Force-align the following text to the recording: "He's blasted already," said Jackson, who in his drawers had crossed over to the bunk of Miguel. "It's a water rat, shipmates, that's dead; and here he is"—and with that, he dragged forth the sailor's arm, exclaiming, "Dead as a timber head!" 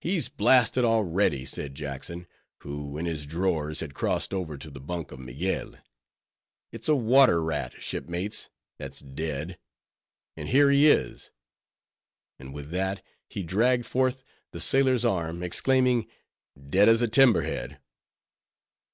"He's 0.00 0.30
blasted 0.30 0.86
already," 0.86 1.44
said 1.44 1.74
Jackson, 1.74 2.26
who 2.62 2.96
in 2.96 3.04
his 3.04 3.26
drawers 3.26 3.80
had 3.80 3.92
crossed 3.92 4.32
over 4.32 4.56
to 4.56 4.70
the 4.70 4.80
bunk 4.80 5.12
of 5.12 5.20
Miguel. 5.20 5.74
"It's 6.72 6.88
a 6.88 6.96
water 6.96 7.42
rat, 7.42 7.74
shipmates, 7.78 8.48
that's 8.78 9.00
dead; 9.00 9.58
and 10.34 10.48
here 10.48 10.70
he 10.70 10.88
is"—and 10.88 12.54
with 12.54 12.70
that, 12.70 13.04
he 13.28 13.42
dragged 13.42 13.84
forth 13.84 14.22
the 14.52 14.60
sailor's 14.60 15.04
arm, 15.04 15.42
exclaiming, 15.42 16.06
"Dead 16.70 16.88
as 16.88 17.02
a 17.02 17.06
timber 17.06 17.42
head!" 17.42 17.78